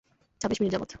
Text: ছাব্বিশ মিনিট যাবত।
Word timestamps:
ছাব্বিশ 0.41 0.59
মিনিট 0.61 0.71
যাবত। 0.73 0.89